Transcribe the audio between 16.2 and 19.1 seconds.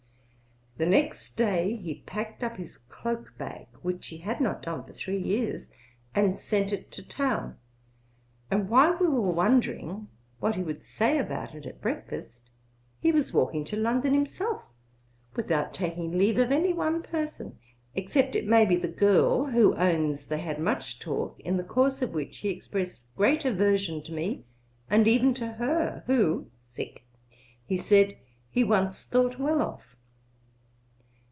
of any one person, except it may be the